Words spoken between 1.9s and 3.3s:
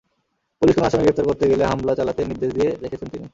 চালাতে নির্দেশ দিয়ে রেখেছেন তিনি।